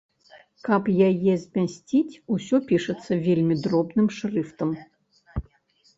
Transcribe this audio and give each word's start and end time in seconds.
Каб 0.67 0.87
яе 1.09 1.33
змясціць, 1.43 2.19
усё 2.37 2.57
пішацца 2.71 3.21
вельмі 3.27 3.55
дробным 3.67 4.07
шрыфтам. 4.21 4.69